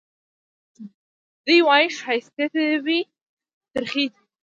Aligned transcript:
دی 1.45 1.57
وايي 1.67 1.87
ښايستې 2.01 2.45
دي 2.53 2.67
وي 2.85 2.99
ترخې 3.73 4.05
دي 4.13 4.17
وي 4.21 4.25